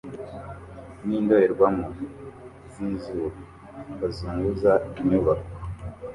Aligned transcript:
nindorerwamo 1.05 1.87
zizuba 2.73 3.39
bazunguza 3.99 4.71
inyubako 4.99 5.49